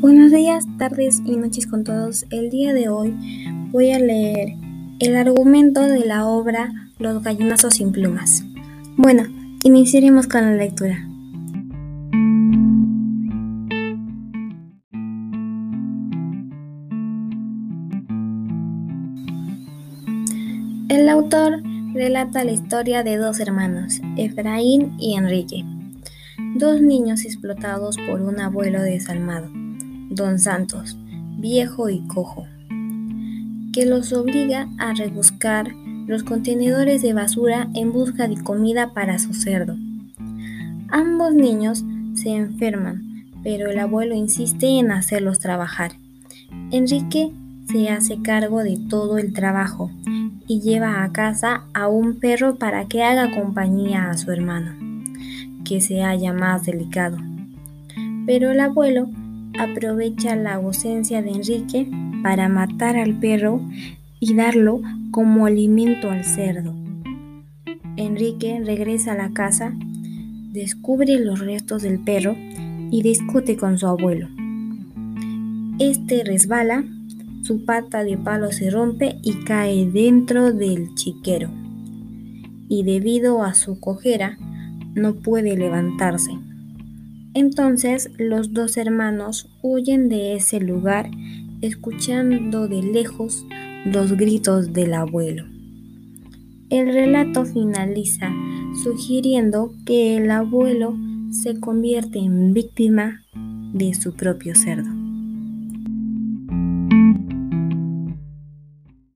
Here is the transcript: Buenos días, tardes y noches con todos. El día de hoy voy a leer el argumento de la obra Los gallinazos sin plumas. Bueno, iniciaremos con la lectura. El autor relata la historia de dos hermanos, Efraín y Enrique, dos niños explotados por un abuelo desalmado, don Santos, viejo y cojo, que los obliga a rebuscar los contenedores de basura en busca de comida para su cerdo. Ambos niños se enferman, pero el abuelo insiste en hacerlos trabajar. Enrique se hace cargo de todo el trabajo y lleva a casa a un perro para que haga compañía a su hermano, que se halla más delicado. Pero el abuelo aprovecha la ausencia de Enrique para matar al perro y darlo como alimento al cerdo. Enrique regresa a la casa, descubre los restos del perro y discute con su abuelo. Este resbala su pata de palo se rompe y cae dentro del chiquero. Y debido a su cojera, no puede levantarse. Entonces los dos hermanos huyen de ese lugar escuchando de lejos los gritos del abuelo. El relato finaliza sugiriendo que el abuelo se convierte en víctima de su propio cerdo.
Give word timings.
Buenos 0.00 0.32
días, 0.32 0.64
tardes 0.78 1.20
y 1.26 1.36
noches 1.36 1.66
con 1.66 1.84
todos. 1.84 2.24
El 2.30 2.48
día 2.48 2.72
de 2.72 2.88
hoy 2.88 3.14
voy 3.70 3.90
a 3.90 3.98
leer 3.98 4.54
el 4.98 5.14
argumento 5.14 5.82
de 5.82 6.06
la 6.06 6.26
obra 6.26 6.72
Los 6.98 7.22
gallinazos 7.22 7.74
sin 7.74 7.92
plumas. 7.92 8.42
Bueno, 8.96 9.24
iniciaremos 9.62 10.26
con 10.26 10.40
la 10.40 10.54
lectura. 10.54 11.06
El 20.88 21.10
autor 21.10 21.62
relata 21.92 22.42
la 22.44 22.52
historia 22.52 23.02
de 23.02 23.18
dos 23.18 23.38
hermanos, 23.38 24.00
Efraín 24.16 24.94
y 24.98 25.16
Enrique, 25.16 25.62
dos 26.54 26.80
niños 26.80 27.26
explotados 27.26 27.98
por 28.08 28.22
un 28.22 28.40
abuelo 28.40 28.80
desalmado, 28.80 29.50
don 30.10 30.38
Santos, 30.38 30.98
viejo 31.38 31.88
y 31.88 32.00
cojo, 32.08 32.46
que 33.72 33.86
los 33.86 34.12
obliga 34.12 34.68
a 34.78 34.92
rebuscar 34.92 35.72
los 36.06 36.24
contenedores 36.24 37.02
de 37.02 37.14
basura 37.14 37.68
en 37.74 37.92
busca 37.92 38.26
de 38.26 38.42
comida 38.42 38.92
para 38.92 39.18
su 39.20 39.32
cerdo. 39.32 39.76
Ambos 40.88 41.32
niños 41.32 41.84
se 42.14 42.30
enferman, 42.30 43.24
pero 43.44 43.70
el 43.70 43.78
abuelo 43.78 44.16
insiste 44.16 44.66
en 44.66 44.90
hacerlos 44.90 45.38
trabajar. 45.38 45.92
Enrique 46.72 47.32
se 47.70 47.88
hace 47.88 48.20
cargo 48.20 48.64
de 48.64 48.76
todo 48.88 49.18
el 49.18 49.32
trabajo 49.32 49.90
y 50.48 50.60
lleva 50.60 51.04
a 51.04 51.12
casa 51.12 51.62
a 51.72 51.86
un 51.86 52.18
perro 52.18 52.56
para 52.56 52.88
que 52.88 53.04
haga 53.04 53.30
compañía 53.30 54.10
a 54.10 54.18
su 54.18 54.32
hermano, 54.32 54.72
que 55.64 55.80
se 55.80 56.02
halla 56.02 56.32
más 56.32 56.66
delicado. 56.66 57.18
Pero 58.26 58.50
el 58.50 58.58
abuelo 58.58 59.08
aprovecha 59.58 60.36
la 60.36 60.54
ausencia 60.54 61.22
de 61.22 61.30
Enrique 61.30 61.90
para 62.22 62.48
matar 62.48 62.96
al 62.96 63.18
perro 63.18 63.60
y 64.18 64.34
darlo 64.34 64.80
como 65.10 65.46
alimento 65.46 66.10
al 66.10 66.24
cerdo. 66.24 66.74
Enrique 67.96 68.60
regresa 68.64 69.12
a 69.12 69.16
la 69.16 69.32
casa, 69.32 69.74
descubre 70.52 71.18
los 71.18 71.40
restos 71.40 71.82
del 71.82 72.00
perro 72.00 72.36
y 72.90 73.02
discute 73.02 73.56
con 73.56 73.78
su 73.78 73.86
abuelo. 73.86 74.28
Este 75.78 76.24
resbala 76.24 76.84
su 77.42 77.64
pata 77.64 78.04
de 78.04 78.18
palo 78.18 78.52
se 78.52 78.70
rompe 78.70 79.18
y 79.22 79.44
cae 79.44 79.90
dentro 79.90 80.52
del 80.52 80.94
chiquero. 80.94 81.50
Y 82.68 82.82
debido 82.82 83.42
a 83.42 83.54
su 83.54 83.80
cojera, 83.80 84.36
no 84.94 85.14
puede 85.14 85.56
levantarse. 85.56 86.32
Entonces 87.34 88.10
los 88.18 88.52
dos 88.52 88.76
hermanos 88.76 89.48
huyen 89.62 90.08
de 90.08 90.34
ese 90.34 90.60
lugar 90.60 91.10
escuchando 91.60 92.68
de 92.68 92.82
lejos 92.82 93.46
los 93.84 94.16
gritos 94.16 94.72
del 94.72 94.94
abuelo. 94.94 95.44
El 96.70 96.92
relato 96.92 97.44
finaliza 97.44 98.32
sugiriendo 98.82 99.72
que 99.84 100.16
el 100.16 100.30
abuelo 100.30 100.96
se 101.30 101.58
convierte 101.60 102.18
en 102.18 102.52
víctima 102.52 103.22
de 103.72 103.94
su 103.94 104.14
propio 104.14 104.54
cerdo. 104.54 105.09